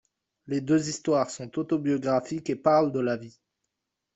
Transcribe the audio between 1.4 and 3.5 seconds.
autobiographiques et parlent de la vie.